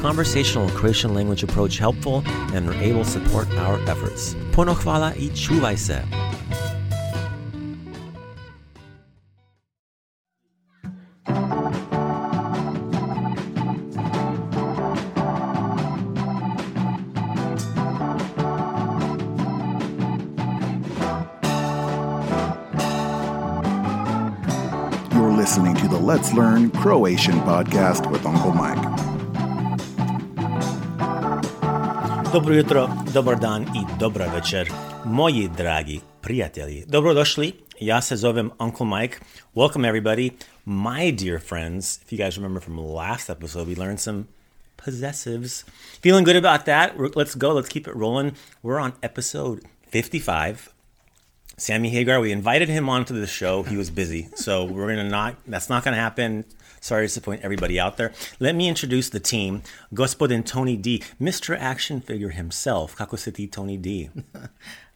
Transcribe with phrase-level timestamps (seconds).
[0.00, 2.22] conversational Croatian language approach helpful
[2.54, 4.34] and are able to support our efforts.
[4.52, 6.02] Puno hvala i čuvaj se.
[25.12, 29.07] You're listening to the Let's Learn Croatian podcast with Uncle Mike.
[32.32, 34.72] Dobro jutro, dobar dan i dobra večer,
[35.04, 36.84] moji dragi prijatelji.
[36.86, 39.18] Dobrodošli, ja se zovem Uncle Mike.
[39.54, 40.30] Welcome everybody,
[40.64, 42.00] my dear friends.
[42.02, 44.24] If you guys remember from last episode, we learned some
[44.84, 45.64] possessives.
[46.02, 46.90] Feeling good about that?
[47.16, 48.32] Let's go, let's keep it rolling.
[48.62, 49.60] We're on episode
[49.90, 50.56] 55.
[51.56, 53.62] Sammy Hagar, we invited him onto the show.
[53.62, 55.34] He was busy, so we're gonna not.
[55.50, 56.44] That's not gonna happen.
[56.80, 58.12] Sorry to disappoint everybody out there.
[58.40, 59.62] Let me introduce the team.
[59.94, 61.56] Gospodin Tony D, Mr.
[61.60, 62.94] Action Figure himself.
[62.94, 64.10] Kako se Tony D?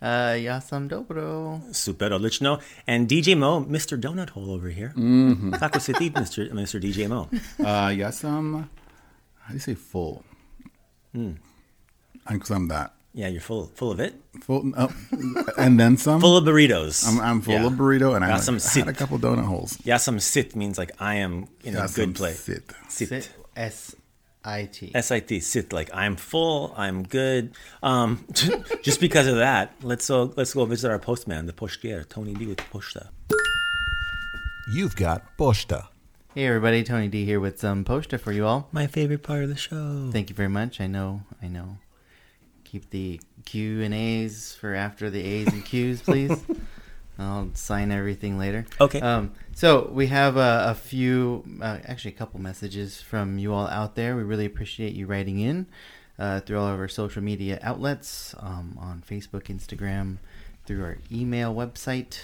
[0.02, 1.60] Uh, ja sam dobro.
[1.72, 2.58] Super odlično.
[2.86, 3.96] And DJ Mo, Mr.
[3.96, 4.92] Donut Hole over here.
[4.96, 5.50] Mm-hmm.
[5.50, 6.52] Kako se Mr.
[6.52, 6.80] Mr.
[6.80, 7.28] DJ Mo?
[7.58, 8.68] Uh, yes, um,
[9.40, 10.22] how do you say full?
[12.24, 12.90] Because I'm that.
[13.14, 14.14] Yeah, you're full, full of it.
[14.42, 14.88] Full, oh,
[15.58, 16.20] and then some.
[16.20, 17.06] Full of burritos.
[17.06, 17.66] I'm, I'm full Yeah.
[17.66, 19.78] of burrito, and I, Got had- some I had a couple donut holes.
[19.84, 22.40] Yeah, some sit means like I am in a Yeah, some good place.
[22.40, 22.62] sit.
[22.88, 23.08] Sit.
[23.08, 23.30] Sit.
[23.54, 23.94] S
[24.44, 24.92] I T.
[24.98, 27.52] SIT sit like I'm full, I'm good.
[27.82, 28.26] Um,
[28.82, 30.32] just because of that, let's go.
[30.36, 33.08] Let's go visit our postman, the postier, Tony D with Posta.
[34.72, 35.88] You've got Posta.
[36.34, 38.68] Hey everybody, Tony D here with some poster for you all.
[38.72, 40.08] My favorite part of the show.
[40.10, 40.80] Thank you very much.
[40.80, 41.76] I know, I know.
[42.72, 46.32] Keep the Q and A's for after the A's and Q's, please.
[47.18, 48.64] I'll sign everything later.
[48.80, 48.98] Okay.
[48.98, 53.66] Um, so we have a, a few, uh, actually a couple messages from you all
[53.66, 54.16] out there.
[54.16, 55.66] We really appreciate you writing in
[56.18, 60.16] uh, through all of our social media outlets um, on Facebook, Instagram,
[60.64, 62.20] through our email website.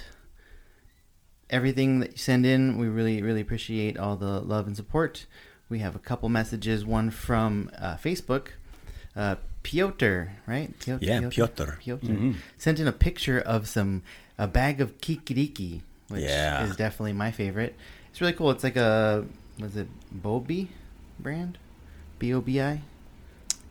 [1.50, 5.26] Everything that you send in, we really, really appreciate all the love and support.
[5.69, 6.87] We have a couple messages.
[6.87, 8.53] One from uh, Facebook,
[9.19, 10.73] uh, Piotr, right?
[10.79, 11.73] Piotr, Yeah, Piotr.
[11.81, 12.12] Piotr
[12.56, 14.03] sent in a picture of some
[14.38, 16.65] a bag of kikiriki, which Yeah.
[16.65, 17.75] is definitely my favorite.
[18.11, 18.50] It's really cool.
[18.53, 19.26] It's like a
[19.59, 20.69] was it Bobi
[21.19, 21.59] brand,
[22.19, 22.81] B O B I,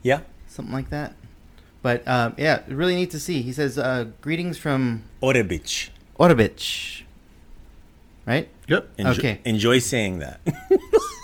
[0.04, 0.22] Yeah.
[0.48, 1.16] something like that.
[1.82, 3.42] But um, yeah, really neat to see.
[3.42, 5.90] He says, uh, "Greetings from Orebic.
[6.20, 7.04] Orebich."
[8.26, 8.50] Right?
[8.68, 8.90] Yep.
[8.98, 9.40] Enjoy, Okay.
[9.46, 10.42] Enjoy saying that.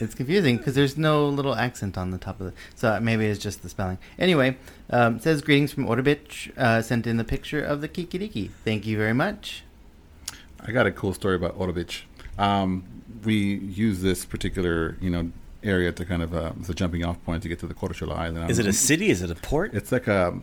[0.00, 2.54] It's confusing because there's no little accent on the top of it.
[2.74, 3.98] So maybe it's just the spelling.
[4.18, 4.56] Anyway,
[4.90, 6.56] um, says greetings from Orebich.
[6.56, 8.50] Uh, sent in the picture of the kikiriki.
[8.64, 9.64] Thank you very much.
[10.60, 12.02] I got a cool story about Orovic.
[12.38, 12.84] Um,
[13.24, 15.30] we use this particular, you know,
[15.62, 18.16] area to kind of uh, as a jumping off point to get to the Korčula
[18.16, 18.50] Island.
[18.50, 19.10] Is it a city?
[19.10, 19.74] Is it a port?
[19.74, 20.38] It's like a.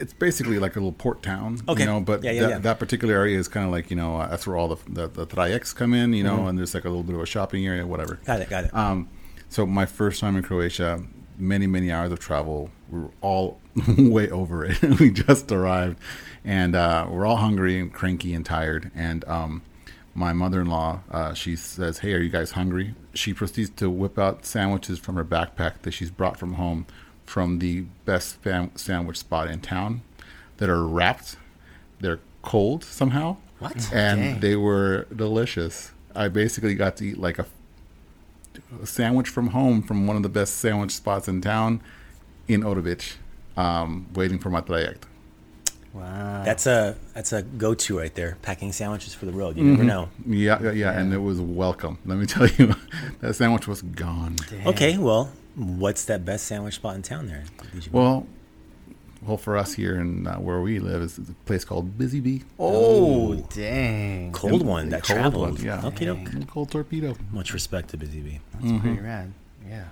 [0.00, 1.58] it's basically like a little port town.
[1.68, 1.82] Okay.
[1.82, 2.58] You know, but Yeah, yeah, that, yeah.
[2.58, 5.08] that particular area is kind of like you know uh, that's where all the the,
[5.08, 6.12] the trajects come in.
[6.12, 6.46] You know, Mm-hmm.
[6.48, 8.18] and there's like a little bit of a shopping area, whatever.
[8.24, 8.48] Got it.
[8.50, 8.74] Got it.
[8.74, 9.08] Um,
[9.48, 11.02] so my first time in Croatia,
[11.38, 12.70] many many hours of travel.
[12.90, 13.60] We were all
[13.98, 14.80] way over it.
[15.00, 15.98] we just arrived,
[16.44, 18.90] and uh, we're all hungry and cranky and tired.
[18.94, 19.60] And um,
[20.14, 24.46] my mother-in-law, uh, she says, "Hey, are you guys hungry?" She proceeds to whip out
[24.46, 26.86] sandwiches from her backpack that she's brought from home,
[27.28, 30.00] from the best fam- sandwich spot in town,
[30.56, 31.36] that are wrapped.
[32.00, 33.36] They're cold somehow.
[33.58, 33.92] What?
[33.92, 34.40] And Dang.
[34.40, 35.92] they were delicious.
[36.14, 37.46] I basically got to eat like a
[38.82, 41.80] a sandwich from home from one of the best sandwich spots in town
[42.48, 43.14] in Otovich,
[43.56, 45.06] um, waiting for my traject.
[45.94, 46.42] Wow.
[46.44, 48.36] That's a that's a go to right there.
[48.42, 49.56] Packing sandwiches for the road.
[49.56, 50.10] You never know.
[50.26, 51.98] Yeah, yeah, yeah, and it was welcome.
[52.04, 52.74] Let me tell you,
[53.20, 54.36] that sandwich was gone.
[54.66, 54.98] Okay.
[54.98, 57.44] Well, what's that best sandwich spot in town there?
[57.72, 58.26] Did you- Well,
[59.22, 62.44] well, for us here and uh, where we live, is a place called Busy Bee.
[62.58, 64.30] oh, dang.
[64.32, 65.54] cold one that Cold traveled.
[65.56, 65.84] one, yeah.
[65.86, 66.24] Okay.
[66.46, 67.16] Cold torpedo.
[67.32, 68.40] Much respect to Busy Bee.
[68.52, 68.78] That's Mm-hmm.
[68.78, 69.32] pretty rad.
[69.68, 69.84] Yeah.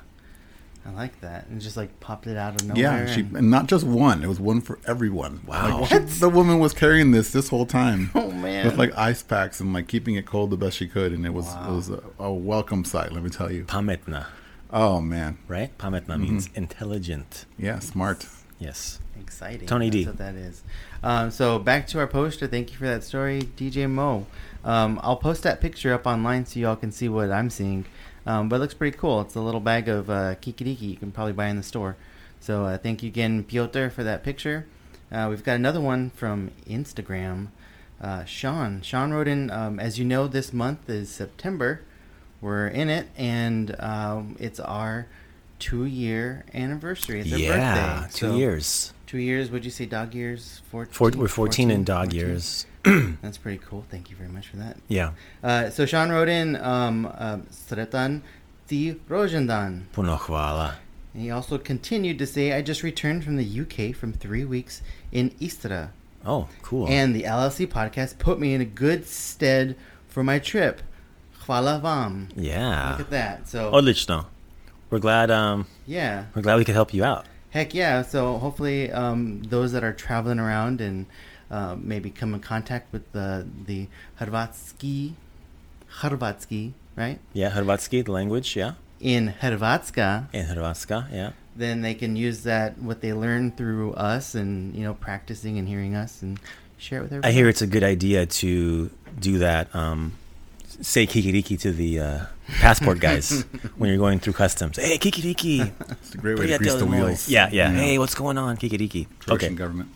[0.87, 1.47] I like that.
[1.49, 2.83] And just like popped it out of nowhere.
[2.83, 5.41] Yeah, she and- and not just one; it was one for everyone.
[5.47, 5.81] Wow.
[5.81, 8.11] Like, she- the woman was carrying this this whole time.
[8.15, 8.65] Oh, man.
[8.67, 11.33] with like ice packs and like keeping it cold the best she could, and it
[11.35, 11.73] was Wow.
[11.73, 13.12] it was a, a welcome sight.
[13.12, 13.65] Let me tell you.
[13.65, 14.27] Pametna,
[14.71, 15.77] Oh man, right?
[15.79, 16.23] Pametna Mm-hmm.
[16.23, 17.47] means intelligent.
[17.59, 18.27] yeah, smart.
[18.59, 19.00] Yes.
[19.21, 19.67] Exciting.
[19.67, 20.06] Tony That's D.
[20.06, 20.62] what that is.
[21.03, 22.47] Um, so back to our poster.
[22.47, 24.27] Thank you for that story, DJ Mo.
[24.65, 27.87] Um, I'll post that picture up online so y'all can see what I'm seeing.
[28.26, 29.20] Um, but it looks pretty cool.
[29.20, 31.96] It's a little bag of uh, kikiriki you can probably buy in the store.
[32.40, 34.67] So uh, thank you again, Piotr, for that picture.
[35.12, 37.49] Uh, we've got another one from Instagram.
[38.00, 38.82] Uh, Sean.
[38.82, 41.81] Sean wrote in, um, as you know, this month is September.
[42.40, 45.06] We're in it, and um, it's our
[45.58, 47.20] two-year anniversary.
[47.20, 48.00] It's our yeah.
[48.00, 48.19] birthday.
[48.19, 48.93] Two So- years.
[49.06, 50.62] Two years, would you say dog years?
[50.73, 52.19] 14, Four, we're 14 in dog 14?
[52.20, 52.67] years.
[53.23, 53.85] That's pretty cool.
[53.91, 54.77] Thank you very much for that.
[54.88, 55.12] Yeah.
[55.43, 58.23] Uh, so Sean wrote in um, uh, Sretan
[58.69, 59.87] ti rojendan.
[59.93, 60.75] Puno hvala.
[61.15, 64.83] And he also continued to say, I just returned from the UK from three weeks
[65.12, 65.91] in Istra.
[66.25, 66.87] Oh, cool.
[66.88, 69.77] And the LLC podcast put me in a good stead
[70.09, 70.83] for my trip.
[71.47, 72.29] Hvala vam.
[72.37, 72.91] yeah.
[72.91, 73.49] Look at that.
[73.49, 74.27] So, Odlično.
[74.91, 75.31] We're glad.
[75.31, 76.27] Um, yeah.
[76.35, 77.27] we're glad we could help you out.
[77.50, 78.03] Heck yeah!
[78.03, 81.06] So hopefully, um, those that are traveling around and
[81.50, 83.87] uh, maybe come in contact with the the
[84.20, 85.12] Hrvatski,
[86.00, 88.56] Hrvatski, right Yeah, Hrvatski, the language.
[88.56, 88.72] Yeah.
[89.00, 91.12] in Hrvatska, In Hrvatska.
[91.12, 91.31] Yeah.
[91.54, 95.69] then they can use that what they learned through us and you know practicing and
[95.69, 96.38] hearing us and
[96.78, 97.32] share it with everybody.
[97.32, 98.90] I hear it's a good idea to
[99.20, 99.75] do that.
[99.75, 100.12] Um,
[100.82, 102.20] say kikiriki to the uh,
[102.60, 103.42] passport guys
[103.78, 104.76] when you're going through customs.
[104.76, 105.72] Hey, kikiriki.
[105.90, 107.28] It's a great way to grease the wheels.
[107.28, 107.69] Yeah, yeah.
[107.69, 109.06] You know, Hey, what's going on, kikiriki?
[109.20, 109.54] Croatian Okay.
[109.54, 109.88] government.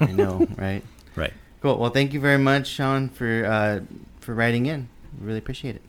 [0.00, 0.82] I know, right?
[1.14, 1.32] Right.
[1.60, 1.78] Cool.
[1.78, 3.80] Well, thank you very much, Sean, for uh,
[4.20, 4.88] for writing in.
[5.20, 5.82] Really appreciate it.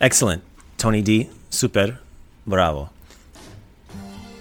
[0.00, 0.42] Excellent.
[0.78, 1.98] Tony D, super,
[2.46, 2.90] bravo.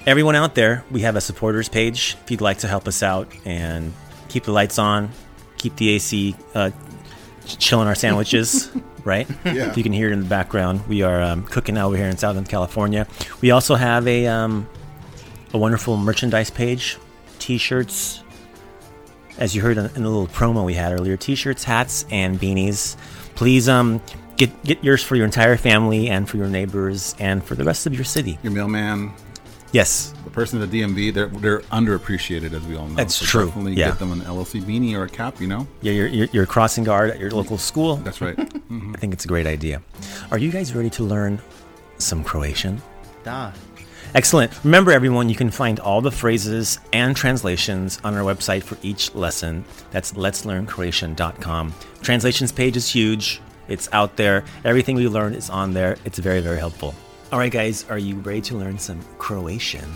[0.07, 3.31] Everyone out there, we have a supporters page if you'd like to help us out
[3.45, 3.93] and
[4.29, 5.11] keep the lights on,
[5.57, 6.71] keep the AC uh,
[7.45, 8.71] chilling our sandwiches,
[9.03, 9.27] right?
[9.45, 9.69] Yeah.
[9.69, 12.17] If you can hear it in the background, we are um, cooking over here in
[12.17, 13.07] Southern California.
[13.41, 14.67] We also have a um,
[15.53, 16.97] a wonderful merchandise page,
[17.37, 18.20] t-shirts.
[19.37, 22.95] As you heard in, in the little promo we had earlier, t-shirts, hats, and beanies.
[23.35, 24.01] Please um,
[24.37, 27.87] get get yours for your entire family and for your neighbors and for the rest
[27.87, 28.37] of your city.
[28.43, 29.11] Your mailman,
[29.71, 32.95] Yes, the person at the DMV, they're they're underappreciated as we all know.
[32.95, 33.89] That's true, Definitely yeah.
[33.89, 35.39] get them an LLC beanie or a cap.
[35.39, 35.67] You know.
[35.81, 37.95] yeah, you're, you're, you're a crossing guard at your local school.
[37.97, 38.37] That's right.
[38.39, 39.81] I think it's a great idea.
[40.29, 41.39] Are you guys ready to learn
[41.99, 42.81] some Croatian?
[43.23, 43.51] Da.
[44.13, 44.51] Excellent.
[44.65, 49.15] Remember, everyone, you can find all the phrases and translations on our website for each
[49.15, 49.63] lesson.
[49.91, 51.73] That's letslearncroatian.com.
[52.01, 53.41] Translations page is huge.
[53.69, 54.43] It's out there.
[54.65, 55.95] Everything we learn is on there.
[56.03, 56.93] It's very, very helpful.
[57.31, 59.89] All right, guys, are you ready to learn some Croatian?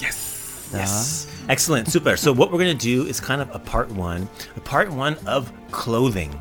[0.00, 0.70] Yes.
[0.72, 1.44] Yes.
[1.48, 1.86] Excellent.
[1.88, 2.16] Super.
[2.16, 5.16] So, what we're going to do is kind of a part one, a part one
[5.26, 6.36] of clothing.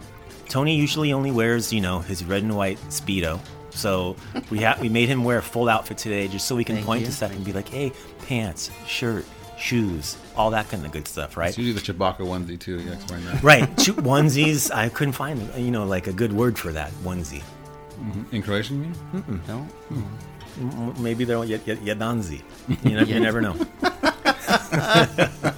[0.47, 3.39] Tony usually only wears, you know, his red and white Speedo.
[3.71, 4.15] So,
[4.49, 6.85] we ha- we made him wear a full outfit today just so we can Thank
[6.87, 7.05] point you.
[7.07, 7.91] to stuff and be like, hey,
[8.27, 9.25] pants, shirt,
[9.57, 11.49] shoes, all that kind of good stuff, right?
[11.49, 12.79] It's usually the Chewbacca onesie too.
[12.79, 13.43] You explain that.
[13.43, 13.77] Right.
[13.77, 14.71] Two onesies.
[14.73, 17.43] I couldn't find, you know, like a good word for that onesie.
[18.01, 18.35] Mm-hmm.
[18.35, 18.83] In Croatian,
[19.13, 19.41] you mean?
[19.47, 19.67] No.
[20.59, 22.41] M- Maybe they're y- y- yadanzi.
[22.83, 23.55] You, know, you never know.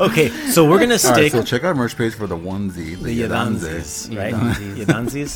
[0.00, 2.96] okay, so we're gonna All right, stick so check our merch page for the onesie,
[2.96, 4.08] the, the Yadanze.
[4.10, 4.34] yadanzis, right?
[4.34, 4.84] Yadanzis.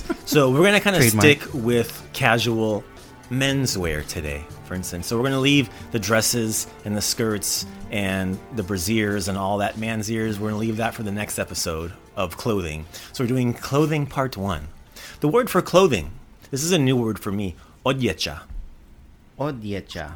[0.02, 0.28] Yadanzis.
[0.28, 2.84] So we're gonna kind of stick with casual
[3.30, 4.44] menswear today.
[4.64, 5.06] for instance.
[5.06, 9.58] So we're going to leave the dresses and the skirts and the brassieres and all
[9.58, 10.38] that man's ears.
[10.38, 12.84] We're going to leave that for the next episode of clothing.
[13.12, 14.68] So we're doing clothing part one.
[15.20, 16.12] The word for clothing,
[16.50, 18.42] this is a new word for me, odjecha.
[19.38, 20.12] Odjecha.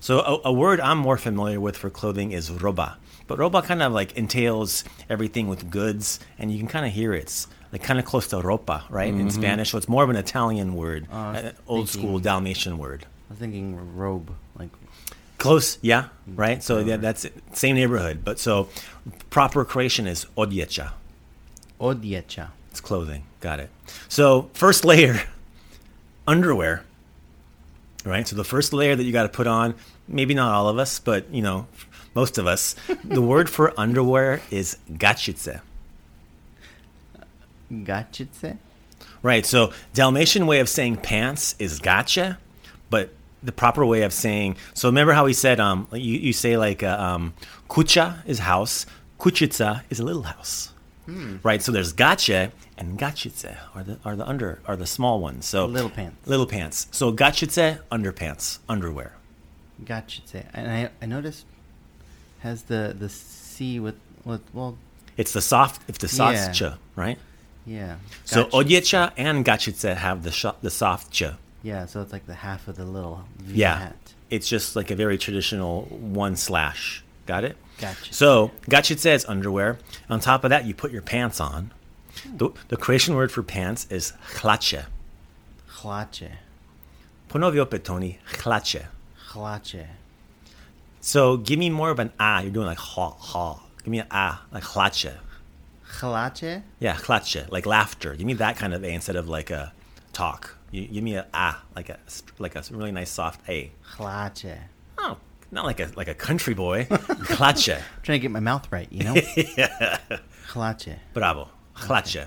[0.00, 2.96] So a, a word I'm more familiar with for clothing is roba.
[3.26, 7.12] But roba kind of like entails everything with goods, and you can kind of hear
[7.12, 9.28] it's like kind of close to ropa, right, in mm-hmm.
[9.30, 9.70] Spanish.
[9.70, 13.06] So it's more of an Italian word, Oh, was an old thinking- school Dalmatian word.
[13.28, 14.70] I was thinking robe, like
[15.38, 16.62] Close, yeah, mm, right.
[16.62, 17.34] So yeah, that's it.
[17.52, 18.68] same neighborhood, but so
[19.28, 20.92] proper Croatian is odjecha.
[21.80, 22.48] odjecha.
[22.70, 23.24] It's clothing.
[23.40, 23.70] Got it.
[24.08, 25.20] So first layer,
[26.26, 26.84] underwear.
[28.04, 28.26] Right.
[28.26, 29.74] So the first layer that you got to put on,
[30.06, 31.66] maybe not all of us, but you know,
[32.16, 32.74] most of us.
[33.04, 35.60] the word for underwear is gachice.
[37.70, 38.56] Gachice?
[39.22, 39.44] Right.
[39.44, 42.38] So Dalmatian way of saying pants is gotcha,
[42.90, 43.10] but
[43.42, 46.82] the proper way of saying so remember how we said um you, you say like
[46.82, 47.34] uh, um
[47.68, 48.86] kucha is house,
[49.20, 50.72] kuchica is a little house.
[51.44, 51.62] Right.
[51.62, 55.44] So there's gotcha and gachice are the are the under are the small ones.
[55.46, 56.26] So Little pants.
[56.26, 56.88] Little pants.
[56.90, 59.12] So gachice underpants, underwear.
[59.84, 60.46] Gachice.
[60.54, 61.44] And I, I noticed
[62.40, 64.76] has the the C with with well
[65.16, 66.52] It's the soft It's the soft Yeah.
[66.52, 66.62] ch,
[66.96, 67.18] right?
[67.66, 67.96] yeah.
[68.24, 71.22] So Gachi- and gachice have the sh- the soft ch.
[71.62, 73.78] Yeah, so it's like the half of the little V Yeah.
[73.78, 73.96] hat.
[74.30, 77.02] It's just like a very traditional one slash.
[77.26, 77.56] Got it?
[77.80, 78.12] Gotcha.
[78.14, 79.78] So, gachice is underwear.
[80.08, 81.72] On top of that, you put your pants on.
[82.24, 84.86] The, the Croatian word for pants is hlače.
[85.68, 86.30] Chlache.
[87.28, 88.18] Ponovi opet, Tony.
[88.38, 88.86] Hlače.
[91.06, 92.40] So, give me more of an ah.
[92.40, 93.62] You're doing like ha, ha.
[93.78, 95.14] Give me an ah, like hlače.
[95.88, 96.64] Chlache?
[96.80, 98.16] Yeah, hlače, like laughter.
[98.16, 99.72] Give me that kind of a instead of like a
[100.12, 100.56] talk.
[100.72, 101.98] You, give me an ah, like a
[102.40, 103.70] like a really nice soft a.
[103.84, 104.58] Chlache.
[104.98, 105.16] Oh,
[105.52, 106.86] not like a like a country boy.
[106.90, 107.80] Hlače.
[108.02, 109.14] trying to get my mouth right, you know?
[109.56, 109.98] yeah.
[110.48, 110.96] Chlache.
[111.14, 111.48] Bravo.
[111.76, 112.26] Hlače.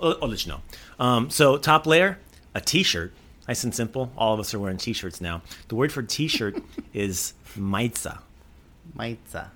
[0.00, 0.60] O- Odlično.
[1.00, 2.18] Um, so top layer,
[2.54, 3.12] a t-shirt.
[3.48, 4.12] Nice and simple.
[4.16, 5.42] All of us are wearing t-shirts now.
[5.66, 6.62] The word for t-shirt
[6.94, 8.20] is maitza.
[8.96, 9.48] Maitza.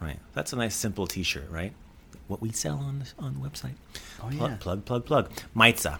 [0.00, 0.18] Right.
[0.34, 1.72] That's a nice simple t-shirt, right?
[2.28, 3.74] What we sell on the, on the website.
[4.22, 4.56] Oh, plug, yeah.
[4.58, 5.30] plug, plug, plug.
[5.54, 5.98] Maitza.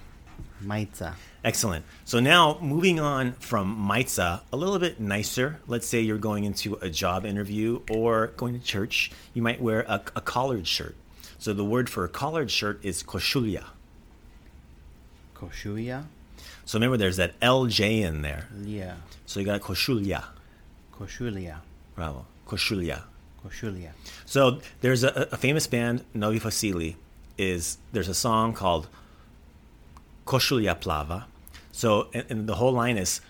[0.62, 1.14] Maitza.
[1.44, 1.84] Excellent.
[2.04, 5.60] So now moving on from maitza, a little bit nicer.
[5.66, 9.10] Let's say you're going into a job interview or going to church.
[9.32, 10.96] You might wear a, a collared shirt.
[11.38, 13.64] So the word for a collared shirt is koshulia.
[15.34, 16.06] Koshulia.
[16.64, 18.48] So remember, there's that LJ in there.
[18.62, 18.94] Yeah.
[19.26, 20.24] So you got koshulya.
[20.98, 21.56] Koshulia.
[21.94, 22.26] Bravo.
[22.48, 23.02] Koshulya.
[23.44, 23.90] Koshulia.
[24.24, 26.96] So there's a, a famous band, Novi Fosili,
[27.38, 28.88] is there's a song called
[30.26, 31.26] Koshulya Plava.
[31.72, 33.20] So and, and the whole line is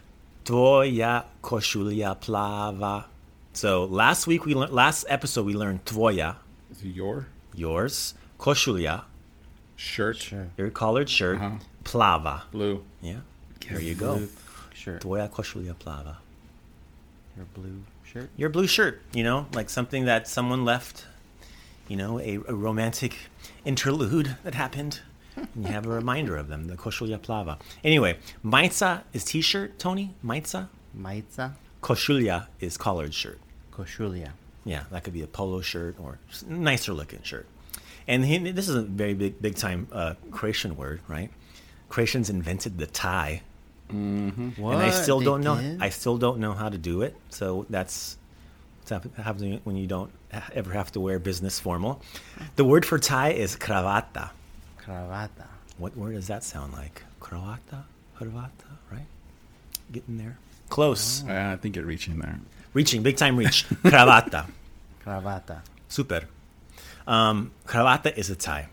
[0.44, 3.06] Tvoya Koshulya Plava.
[3.52, 6.36] So last week we learned last episode we learned Tvoya,
[6.70, 9.02] Is it your yours, Koshulya,
[9.76, 10.16] shirt?
[10.18, 10.48] Sure.
[10.56, 11.56] your collared shirt, Uh-huh.
[11.84, 12.42] Plava.
[12.52, 12.84] Blue.
[13.00, 13.20] Yeah.
[13.68, 14.16] There you go.
[14.16, 14.28] Blue
[14.74, 15.02] shirt.
[15.02, 16.18] Tvoya Koshulya Plava.
[17.36, 18.30] Your blue shirt?
[18.36, 21.04] your blue shirt, you know, like something that someone left,
[21.88, 23.16] you know, a, a romantic
[23.64, 25.00] interlude that happened.
[25.36, 27.58] And you have a reminder of them, the Koshulya Plava.
[27.84, 30.14] Anyway, Maitza is t shirt, Tony?
[30.24, 30.68] Maitza?
[30.98, 31.52] Maitza?
[31.82, 33.38] Koshulya is collared shirt.
[33.70, 34.30] Koshulia.
[34.64, 37.46] Yeah, that could be a polo shirt or nicer looking shirt.
[38.08, 41.30] And he, this is a very big, big time uh, Croatian word, right?
[41.88, 43.42] Croatians invented the tie
[43.88, 44.74] What?
[44.74, 45.56] and I still They don't know.
[45.60, 45.82] did?
[45.82, 47.16] I still don't know how to do it.
[47.30, 48.16] So that's
[48.88, 50.10] what's happening when you don't
[50.52, 52.02] ever have to wear business formal.
[52.56, 54.30] The word for tie is cravata.
[54.80, 55.46] Cravata.
[55.78, 57.02] What word does that sound like?
[57.20, 57.84] Cravata,
[58.18, 58.50] cravata,
[58.90, 59.06] right?
[59.92, 60.38] Getting there,
[60.68, 62.40] close, Uh, I think you're reaching there.
[62.72, 63.66] reaching, big time reach.
[63.84, 64.46] cravata,
[65.04, 65.60] Cravata.
[65.88, 66.22] super.
[67.06, 68.68] Um, cravata is a tie.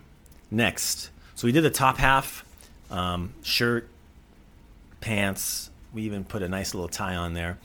[0.50, 2.44] Next, so we did the top half,
[2.90, 3.88] um, shirt,
[5.04, 5.70] pants.
[5.92, 7.58] We even put a nice little tie on there.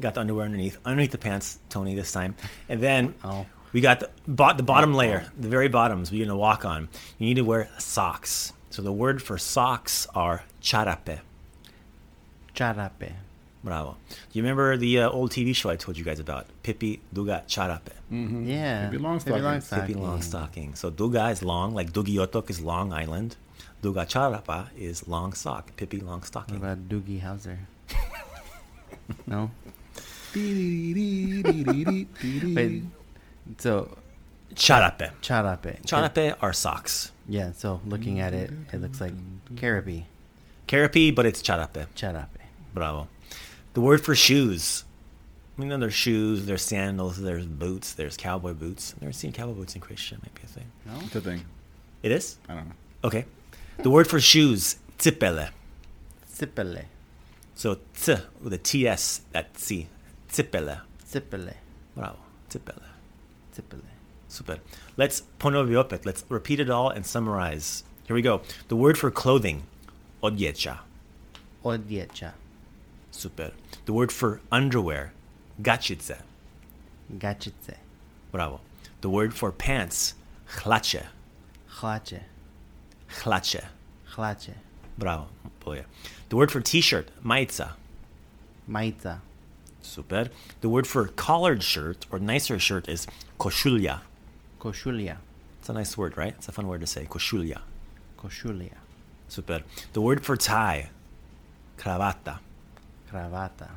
[0.00, 2.34] Got the underwear underneath, underneath the pants, Tony this time,
[2.68, 3.46] and then Oh.
[3.72, 6.10] we got the, bot, the bottom layer, the very bottoms.
[6.10, 6.88] We're gonna walk on.
[7.18, 8.52] You need to wear socks.
[8.70, 11.20] So the word for socks are charape.
[12.54, 13.12] Charape.
[13.62, 13.96] Bravo.
[14.10, 16.46] Do you remember the uh, old TV show I told you guys about?
[16.62, 17.92] Pippi Duga Charape.
[18.46, 18.90] Yeah.
[18.90, 19.70] Pippi Longstocking.
[19.86, 20.76] Pippi Longstocking.
[20.76, 23.36] So Duga is long, like Dugiotok is Long Island.
[23.84, 25.76] Duga Charapa is long sock.
[25.76, 26.58] Pippi long stocking.
[26.58, 26.72] What Longstocking.
[26.72, 27.58] about Doogie Howser?
[29.26, 29.50] no?
[32.56, 32.82] Wait.
[33.58, 33.98] So,
[34.54, 35.10] Charape.
[35.20, 35.82] charape.
[35.84, 37.12] Charape are socks.
[37.28, 39.12] Yeah, so looking at it, it looks like
[39.56, 40.04] Caribe.
[40.66, 41.86] Carapi, but it's charape.
[41.94, 42.40] Charape.
[42.72, 43.06] Bravo.
[43.74, 44.84] The word for shoes.
[45.58, 48.94] I mean, there's shoes, there's sandals, there's boots, there's cowboy boots.
[48.96, 50.14] I've never seen cowboy boots in Croatia.
[50.22, 50.64] Might be a thing.
[50.86, 51.42] No, it's a thing.
[52.02, 52.38] It is?
[52.48, 52.74] I don't know.
[53.04, 53.26] Okay.
[53.78, 55.50] The word for shoes, cipele.
[56.30, 56.84] Cipele.
[57.54, 59.88] So t with a ts at c.
[60.30, 60.80] Cipele.
[61.06, 61.54] Cipele.
[61.94, 62.18] Bravo.
[62.50, 62.82] Cipele.
[63.54, 63.90] Cipele.
[64.28, 64.58] Super.
[64.96, 66.04] Let's ponoviopet.
[66.04, 67.84] Let's repeat it all and summarize.
[68.06, 68.42] Here we go.
[68.66, 69.62] The word for clothing,
[70.22, 70.80] odjecha.
[71.64, 72.32] Odjecha.
[73.12, 73.52] Super.
[73.86, 75.12] The word for underwear,
[75.62, 76.18] gachice.
[77.16, 77.76] Gachice.
[78.32, 78.60] Bravo.
[79.02, 80.14] The word for pants,
[80.48, 81.04] hlache.
[81.78, 82.22] Hlache.
[83.22, 83.64] Hlache.
[84.14, 84.54] Hlache.
[84.98, 85.26] Bravo.
[85.60, 85.84] Boya.
[86.28, 87.72] The word for t-shirt, maitza.
[88.68, 89.20] Maitza.
[89.82, 90.28] Super.
[90.60, 93.06] The word for collared shirt or nicer shirt is
[93.38, 94.00] koshulya.
[94.60, 95.18] Koshulia.
[95.60, 96.34] It's a nice word, right?
[96.36, 97.04] It's a fun word to say.
[97.04, 97.60] Koshulya.
[98.18, 98.76] Koshulia.
[99.28, 99.62] Super.
[99.92, 100.90] The word for tie,
[101.78, 102.38] cravata.
[103.10, 103.70] Cravata.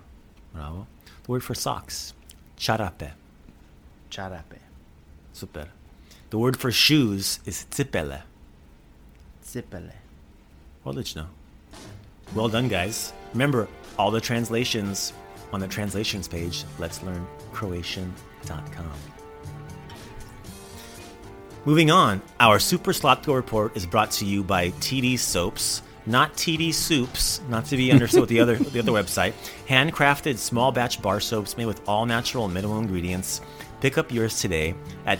[0.54, 0.88] Bravo.
[1.24, 2.14] The word for socks,
[2.58, 3.12] charape.
[4.10, 4.60] Charape.
[5.34, 5.68] Super.
[6.30, 8.22] The word for shoes is cipele.
[12.36, 13.14] Well done, guys.
[13.34, 15.14] Remember, all the translations
[15.54, 18.92] on the translations page, let's learn Croatian.com.
[21.66, 26.74] Moving on, our Super Slatko report is brought to you by TD Soaps, not TD
[26.74, 29.34] Soups, not to be understood with the other the other website.
[29.68, 33.42] Handcrafted small batch bar soaps made with all natural and minimal ingredients.
[33.82, 34.76] Pick up yours today
[35.06, 35.20] at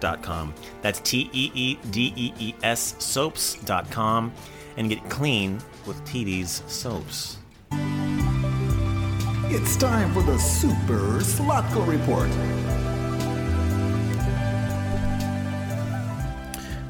[0.00, 0.54] tdssoaps.com.
[0.82, 4.32] That's T E E D E E S soaps.com
[4.76, 7.38] and get clean with TD's soaps.
[9.52, 12.30] It's time for the Super Slatko Report.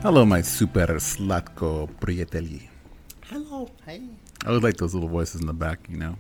[0.02, 2.68] Hello, my super slatko prijatelji.
[3.28, 3.68] Hello.
[3.84, 4.00] Hey.
[4.46, 6.16] I would like those little voices in the back, you know.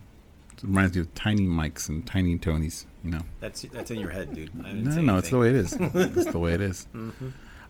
[0.62, 3.22] It reminds me of tiny mics and tiny Tonys, you know.
[3.40, 4.50] That's that's in your head, dude.
[4.64, 5.72] I No, no, it's the way it is.
[5.78, 6.86] it's the way it is.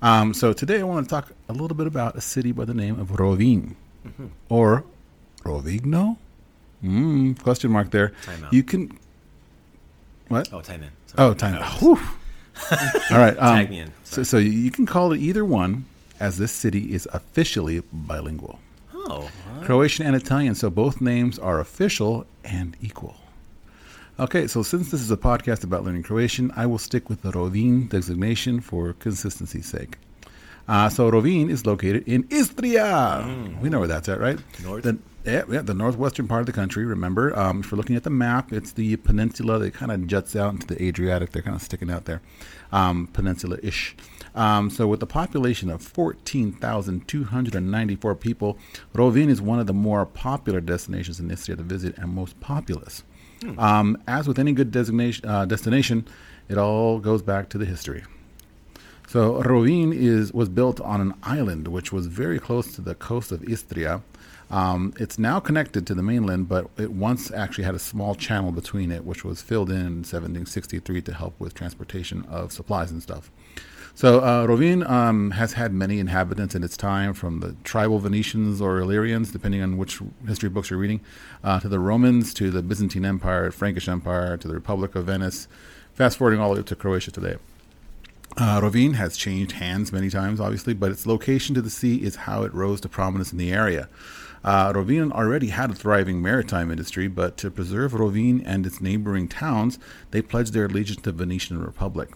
[0.02, 2.72] Um, so today I want to talk a little bit about a city by the
[2.72, 3.74] name of Rovinj,
[4.48, 4.82] or
[5.44, 6.16] Rovigno.
[6.82, 8.12] Mm, question mark there.
[8.24, 8.50] Time out.
[8.50, 8.98] You can.
[10.28, 10.48] What?
[10.54, 10.90] Oh, time in.
[11.06, 11.28] Sorry.
[11.30, 11.62] Oh, time.
[11.80, 12.00] Whew.
[13.10, 13.36] All right.
[13.38, 13.92] Um, Tag me in.
[14.04, 15.84] So, so you can call it either one,
[16.18, 18.58] as this city is officially bilingual.
[19.08, 19.30] Oh,
[19.62, 23.16] Croatian and Italian, so both names are official and equal.
[24.18, 27.32] Okay, so since this is a podcast about learning Croatian, I will stick with the
[27.32, 29.96] Rovinj designation for consistency's sake.
[30.68, 33.56] Uh, so Rovinj is located in Istria.
[33.60, 34.38] We know where that's at, right?
[34.62, 34.84] North.
[34.84, 36.84] The, yeah, yeah, the northwestern part of the country.
[36.84, 40.34] Remember, um, if we're looking at the map, it's the peninsula that kind of juts
[40.34, 41.32] out into the Adriatic.
[41.32, 42.22] They're kind of sticking out there,
[42.72, 43.96] um, peninsula-ish.
[44.34, 48.56] Um, so, with a population of 14,294 people,
[48.94, 53.02] Rovinj is one of the more popular destinations in Istria to visit and most populous.
[53.58, 56.06] Um, as with any good designation, uh, destination,
[56.48, 58.02] it all goes back to the history.
[59.10, 63.32] So Rovinj is was built on an island which was very close to the coast
[63.32, 64.02] of Istria.
[64.52, 68.52] Um, it's now connected to the mainland, but it once actually had a small channel
[68.52, 73.02] between it, which was filled in in 1763 to help with transportation of supplies and
[73.02, 73.32] stuff.
[73.96, 78.60] So uh, Rovinj um, has had many inhabitants in its time, from the tribal Venetians
[78.60, 81.00] or Illyrians, depending on which history books you're reading,
[81.42, 85.48] uh, to the Romans, to the Byzantine Empire, Frankish Empire, to the Republic of Venice.
[85.94, 87.38] Fast forwarding all the way up to Croatia today.
[88.36, 88.60] Uh,
[88.94, 92.54] has changed hands many times, obviously, but its location to the sea is how it
[92.54, 93.88] rose to prominence in the area.
[94.42, 94.72] Uh,
[95.12, 99.78] already had a thriving maritime industry, but to preserve Rovinj and its neighboring towns,
[100.12, 102.10] they pledged their allegiance to the Venetian Republic.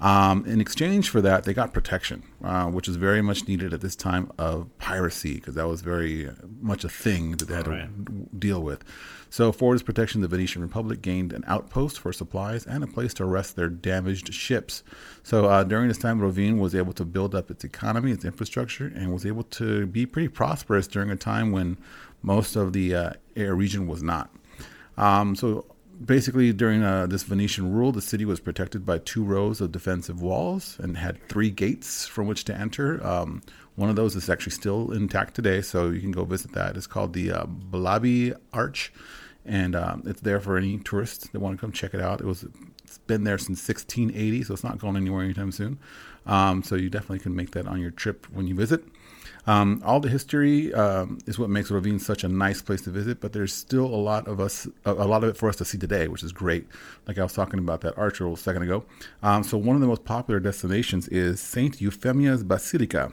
[0.00, 3.80] Um, in exchange for that, they got protection, uh, which is very much needed at
[3.80, 6.30] this time of piracy, because that was very
[6.60, 8.06] much a thing that they had Right.
[8.06, 8.84] to deal with.
[9.30, 13.12] So, for this protection, the Venetian Republic gained an outpost for supplies and a place
[13.14, 14.82] to rest their damaged ships.
[15.22, 18.90] So, uh, during this time, Rovinj was able to build up its economy, its infrastructure,
[18.94, 21.76] and was able to be pretty prosperous during a time when
[22.22, 24.30] most of the uh, air region was not.
[24.96, 25.66] Um, so,
[26.04, 30.20] basically, during uh, this Venetian rule, the city was protected by two rows of defensive
[30.20, 33.04] walls and had three gates from which to enter.
[33.06, 33.42] Um,
[33.76, 36.76] one of those is actually still intact today, so you can go visit that.
[36.76, 38.92] It's called the uh, Balbi Arch,
[39.44, 42.20] and um, it's there for any tourists that want to come check it out.
[42.20, 42.44] It was
[42.82, 45.78] it's been there since 1680, so it's not going anywhere anytime soon.
[46.26, 48.84] Um, so you definitely can make that on your trip when you visit.
[49.46, 53.20] Um, all the history um, is what makes Rovinj such a nice place to visit,
[53.20, 55.64] but there's still a lot of us, a, a lot of it for us to
[55.64, 56.66] see today, which is great.
[57.06, 58.84] Like I was talking about that archer a second ago.
[59.22, 63.12] Um, so one of the most popular destinations is Saint Euphemia's Basilica,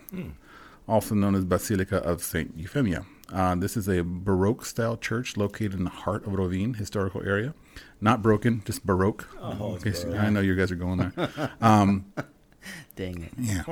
[0.88, 3.06] also known as Basilica of Saint Euphemia.
[3.34, 7.54] Uh, this is a Baroque style church located in the heart of Rovinj historical area.
[8.02, 9.28] Not broken, just Baroque.
[9.42, 9.78] Oh,
[10.20, 11.30] I know you guys are going there.
[12.96, 13.32] Dang it.
[13.38, 13.64] yeah.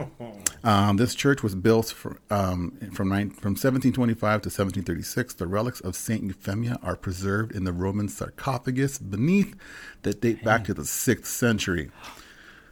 [0.64, 5.34] Um, this church was built for, um, from, nine, from 1725 to 1736.
[5.36, 6.24] The relics of St.
[6.24, 9.56] Euphemia are preserved in the Roman sarcophagus beneath
[10.04, 11.90] that date back to the 6th century.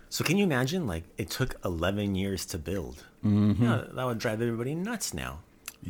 [0.10, 0.88] So can you imagine?
[0.88, 3.06] Like it took 11 years to build.
[3.24, 3.96] Mm-hmm.
[3.96, 5.40] that would drive everybody nuts now.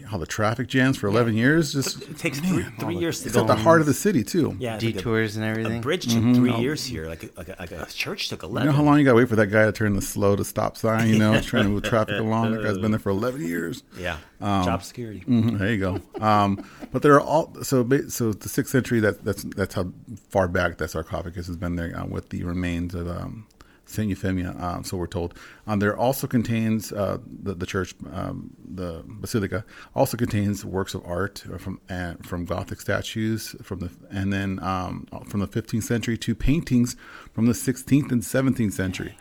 [0.05, 1.73] How the traffic jams for 11 years.
[1.73, 4.55] Just It takes three, three years to It's at the heart of the city, too.
[4.57, 5.79] Yeah, it's like a- Detours and everything.
[5.79, 7.07] A, bridge took three years here.
[7.07, 8.65] Like a, like, a, like a church took 11.
[8.67, 10.37] You know how long you got to wait for that guy to turn the slow
[10.37, 12.51] to stop sign, you know, trying to move traffic along?
[12.53, 13.83] That guy's been there for 11 years.
[13.97, 14.17] Yeah.
[14.39, 15.23] Um, Job security.
[15.27, 15.99] Mhm, there you go.
[16.25, 18.99] Um, but there are all so ba- so the sixth century.
[19.01, 19.91] That that's that's how
[20.29, 23.50] far back that sarcophagus has been there uh, with the remains of um, Saint
[24.09, 24.55] Euphemia.
[24.59, 25.33] Um, so we're told.
[25.67, 31.05] Um, there also contains uh, the the church, um, the basilica also contains works of
[31.05, 36.17] art from uh, from Gothic statues from the and then um, from the 15th century
[36.17, 36.95] to paintings
[37.33, 39.15] from the 16th and 17th century.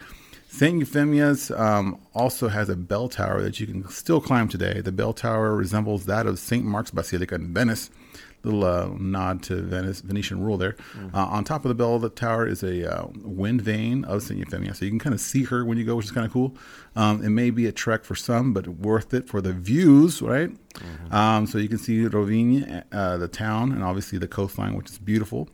[0.52, 0.80] St.
[0.80, 4.80] Euphemia's um, also has a bell tower that you can still climb today.
[4.80, 6.64] The bell tower resembles that of St.
[6.64, 7.88] Mark's Basilica in Venice.
[8.42, 10.76] Little uh, nod to Venice, Venetian rule there.
[11.12, 14.22] Uh, on top of the bell of the tower is a uh, wind vane of
[14.22, 14.38] St.
[14.38, 14.74] Euphemia.
[14.74, 16.57] So you can kind of see her when you go, which is kind of cool.
[16.96, 20.50] Um, it may be a trek for some, but worth it for the views, right?
[21.11, 24.98] Um, so you can see Rovigny, uh, the town, and obviously the coastline, which is
[24.98, 25.48] beautiful.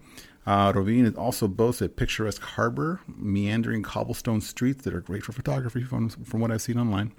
[0.46, 5.32] Uh, Rovinj is also boasts a picturesque harbor, meandering cobblestone streets that are great for
[5.32, 7.12] photography from, from what I've seen online.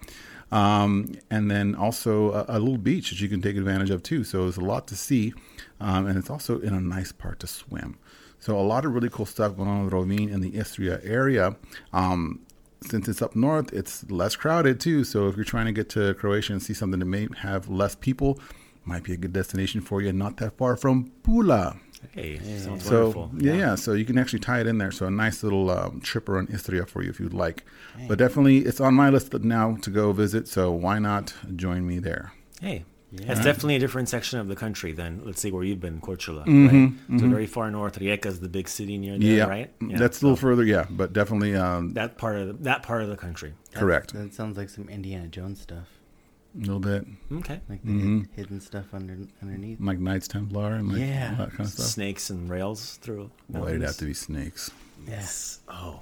[0.50, 4.24] Um, and then also a, a little beach that you can take advantage of too.
[4.24, 5.34] So there's a lot to see.
[5.82, 7.98] Um, and it's also in a nice part to swim.
[8.40, 11.58] So a lot of really cool stuff going on with Rovinj in the Istria area.
[11.92, 12.40] Um,
[12.82, 15.04] since it's up north, it's less crowded too.
[15.04, 17.96] So if you're trying to get to Croatia and see something that may have less
[17.96, 18.40] people,
[18.86, 20.14] might be a good destination for you.
[20.14, 21.78] Not that far from Pula.
[22.12, 23.32] Hey, sounds So wonderful.
[23.38, 24.92] yeah, yeah, so you can actually tie it in there.
[24.92, 27.64] So a nice little um, trip around Istria for you if you'd like.
[28.08, 30.48] But definitely, it's on my list now to go visit.
[30.48, 32.34] So why not join me there?
[32.62, 36.00] Hey, it's definitely a different section of the country than let's say where you've been,
[36.02, 36.68] Korčula, Mm-hmm,
[37.12, 37.20] right?
[37.20, 37.98] So very far north.
[38.00, 39.72] Rijeka is the big city near there, Yeah, right?
[39.82, 40.64] that's a little further.
[40.64, 43.54] Yeah, but definitely um, that part of the, that part of the country.
[43.74, 44.14] correct.
[44.14, 45.88] That sounds like some Indiana Jones stuff.
[46.58, 47.60] A little bit Okay.
[47.70, 48.22] Like the Mm-hmm.
[48.36, 49.80] hidden stuff under underneath.
[49.80, 51.32] like Knights Templar and like Yeah.
[51.38, 51.86] all that kind of stuff.
[51.86, 53.30] Snakes and rails through.
[53.50, 54.72] Well, it'd have to be snakes.
[55.08, 55.60] Yes.
[55.70, 56.02] Oh,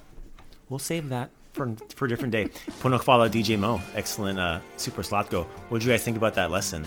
[0.70, 2.46] we'll save that for for a different day.
[2.80, 5.44] Puno hvala DJ Mo, excellent uh, super Slatko.
[5.68, 6.84] What did you guys think about that lesson?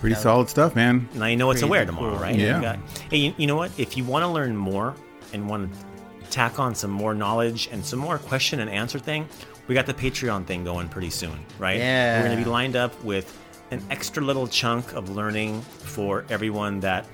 [0.00, 1.06] Pretty solid stuff, man.
[1.14, 2.18] Now you know what to wear tomorrow, cool.
[2.22, 2.34] right?
[2.34, 2.56] Yeah.
[2.56, 2.78] You got-
[3.10, 3.70] hey, you, you know what?
[3.78, 4.94] If you want to learn more
[5.34, 9.28] and want to tack on some more knowledge and some more question and answer thing,
[9.70, 11.78] we got the Patreon thing going pretty soon, right?
[11.78, 12.18] Yeah.
[12.18, 13.38] We're going to be lined up with
[13.70, 17.06] an extra little chunk of learning for everyone that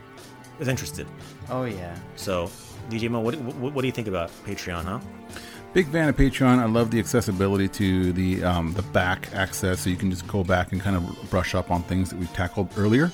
[0.58, 1.06] is interested.
[1.50, 1.94] Oh yeah.
[2.14, 2.50] So,
[2.88, 5.00] DJ Mo, what, what, what do you think about Patreon, huh?
[5.74, 6.58] Big fan of Patreon.
[6.58, 10.42] I love the accessibility to the um, the back access, so you can just go
[10.42, 13.12] back and kind of brush up on things that we've tackled earlier.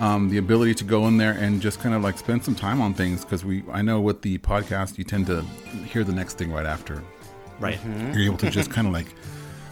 [0.00, 2.80] Um, the ability to go in there and just kind of like spend some time
[2.80, 5.42] on things because we I know with the podcast you tend to
[5.86, 7.04] hear the next thing right after.
[7.60, 7.78] Right.
[8.14, 9.06] You're able to just kind of like,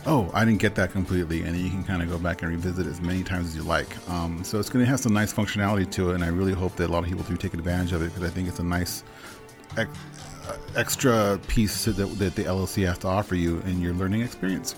[0.07, 2.51] oh, I didn't get that completely, and then you can kind of go back and
[2.51, 3.89] revisit as many times as you like.
[4.11, 6.77] Um, so it's going to have some nice functionality to it, and I really hope
[6.77, 8.65] that a lot of people do take advantage of it because I think it's a
[8.65, 9.03] nice
[9.77, 9.91] ex-
[10.49, 14.75] uh, extra piece that, that the LLC has to offer you in your learning experience.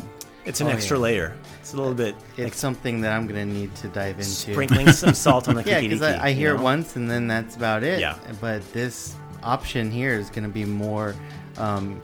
[0.46, 1.02] It's an Oh, extra yeah.
[1.02, 1.36] layer.
[1.60, 4.24] It's a little bit It's something that I'm gonna need to dive into.
[4.30, 7.28] sprinkling some salt on the yeah, because because I, I hear it once and then
[7.28, 8.00] that's about it.
[8.00, 8.16] Yeah.
[8.40, 11.14] But this option here is gonna be more,
[11.58, 12.00] um,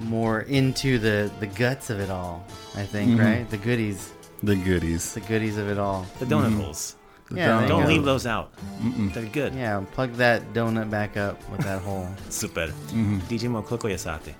[0.00, 2.44] more into the the guts of it all.
[2.76, 3.20] I think, Mm-hmm.
[3.20, 3.50] right?
[3.50, 5.14] The goodies, The goodies.
[5.14, 6.06] the goodies of it all.
[6.20, 6.94] The donut holes.
[7.30, 8.52] The Yeah, there Don't leave those out.
[9.12, 9.54] They're good.
[9.54, 12.08] Yeah, plug that donut back up with that hole.
[12.30, 12.68] Super.
[12.68, 13.18] Mm-hmm.
[13.28, 14.34] DJ Mo Koko Yasate.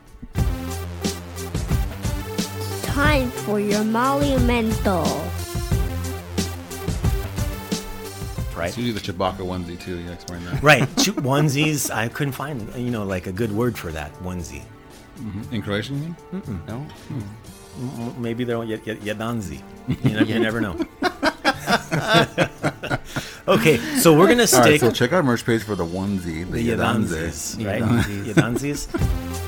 [2.85, 5.05] Time for your monumental.
[8.57, 8.69] Right.
[8.69, 9.99] It's usually the Chewbacca onesie too.
[10.01, 10.61] You explain that.
[10.63, 10.83] Right.
[10.99, 11.93] Chu- onesies.
[11.95, 14.13] I couldn't find, you know, like a good word for that.
[14.23, 14.63] Onesie.
[15.19, 15.55] Mm-hmm.
[15.55, 16.17] In Croatian, mean?
[16.67, 16.87] No,
[17.81, 19.63] M- Maybe they're y- y- yadanzi.
[20.05, 20.75] You, know, you never know.
[23.49, 25.85] okay, so we're gonna All right, stick so check out our merch page for the
[25.85, 27.83] onesie, the, the yadanzis, right?
[27.83, 28.89] Yadanzis.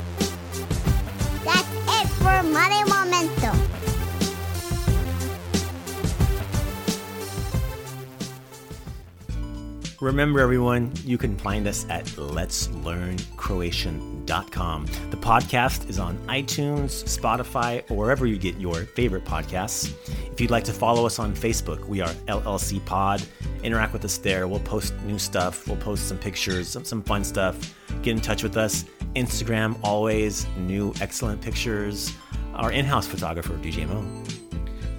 [10.01, 14.85] Remember, everyone, you can find us at letslearncroatian.com.
[15.11, 19.93] The podcast is on iTunes, Spotify, or wherever you get your favorite podcasts.
[20.31, 23.21] If you'd like to follow us on Facebook, we are LLC Pod.
[23.61, 24.47] Interact with us there.
[24.47, 25.67] We'll post new stuff.
[25.67, 27.75] We'll post some pictures, some, some fun stuff.
[28.01, 28.85] Get in touch with us.
[29.15, 32.11] Instagram, always new, excellent pictures.
[32.55, 34.40] Our in house photographer, DJ Mo.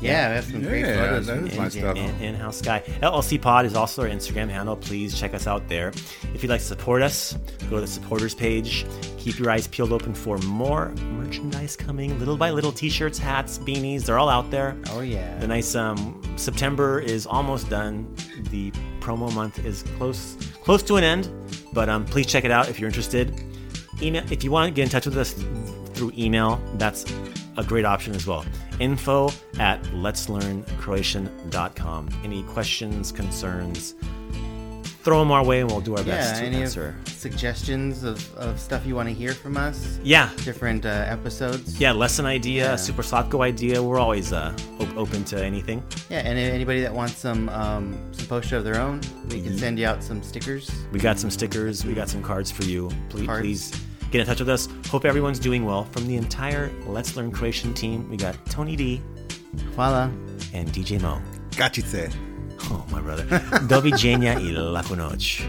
[0.03, 1.27] Yeah, that's some great photos.
[1.27, 1.71] that is my DJ.
[1.79, 1.97] stuff.
[1.97, 2.81] In, in-house guy.
[3.03, 4.77] LLC Pod is also our Instagram handle.
[4.77, 5.89] Please check us out there.
[6.35, 7.35] If you'd like to support us,
[7.71, 8.85] go to the supporters page.
[9.19, 12.73] Keep your eyes peeled open for more merchandise coming, little by little.
[12.73, 14.05] T-shirts, hats, beanies.
[14.05, 14.77] They're all out there.
[14.91, 15.39] Oh yeah.
[15.39, 18.13] The nice um, September is almost done.
[18.51, 21.31] The promo month is close close to an end,
[21.73, 23.41] but um, please check it out if you're interested.
[24.03, 25.35] Email if you want to get in touch with us
[25.95, 26.61] through email.
[26.75, 27.05] That's
[27.57, 28.45] a great option as well.
[28.83, 32.09] Info at letslearncroatian.com.
[32.25, 33.95] Any questions, concerns,
[35.05, 36.95] throw them our way and we'll do our yeah, best to any answer.
[37.07, 39.99] suggestions of, of stuff you want to hear from us?
[40.03, 41.79] Yeah, Different uh, episodes?
[41.81, 42.77] yeah, lesson idea, Yeah.
[42.77, 43.81] Super Slatko idea.
[43.83, 45.83] We're always uh, op- open to anything.
[46.11, 49.45] Yeah, and anybody that wants some um, some poster of their own, we Mm-hmm.
[49.45, 50.71] can send you out some stickers.
[50.93, 51.85] We got some stickers.
[51.85, 52.91] We got some cards for you.
[53.11, 53.43] Please, Cards.
[53.43, 53.71] please
[54.13, 54.69] get in touch with us.
[54.91, 55.85] Hope everyone's doing well.
[55.85, 59.01] From the entire Let's Learn Croatian team, we got Tony D
[59.77, 60.11] Hvala.
[60.55, 61.21] and DJ Mo.
[61.51, 62.13] Kačice.
[62.71, 63.25] Oh, my brother.
[63.69, 65.43] Do viđenja i laku noć.